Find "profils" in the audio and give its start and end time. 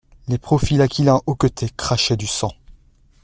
0.39-0.81